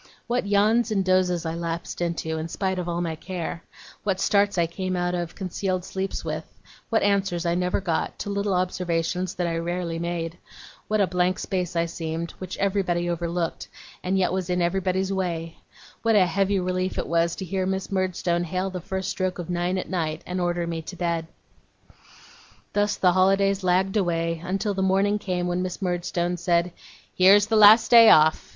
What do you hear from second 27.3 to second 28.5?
the last day off!